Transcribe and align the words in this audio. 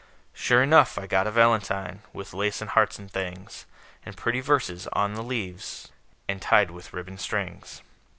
Sure 0.33 0.65
'nough, 0.65 0.97
I 0.97 1.05
got 1.05 1.27
a 1.27 1.31
valentine, 1.31 2.01
With 2.11 2.33
lace 2.33 2.59
and 2.59 2.71
hearts 2.71 2.97
and 2.97 3.11
things, 3.11 3.67
And 4.03 4.17
pretty 4.17 4.41
verses 4.41 4.87
on 4.93 5.13
the 5.13 5.21
leaves, 5.21 5.89
And 6.27 6.41
tied 6.41 6.71
with 6.71 6.91
ribbon 6.91 7.19
strings. 7.19 7.83